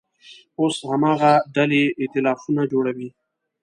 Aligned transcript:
اوس 0.59 0.75
هم 0.79 0.85
هماغه 0.93 1.33
ډلې 1.55 1.83
اییتلافونه 2.01 2.61
جوړوي. 2.71 3.09